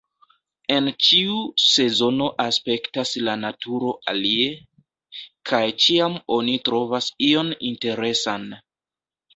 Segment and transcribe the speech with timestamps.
[0.75, 4.49] En ĉiu sezono aspektas la naturo alie...
[5.53, 8.53] kaj ĉiam oni trovas ion interesan.